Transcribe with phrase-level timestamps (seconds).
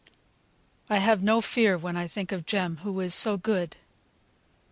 [0.89, 3.77] I have no fear when I think of Jem, who is so good."